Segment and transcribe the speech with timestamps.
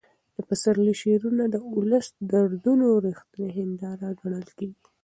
[0.35, 4.83] د پسرلي شعرونه د ولس د دردونو رښتینې هنداره ګڼل کېږي.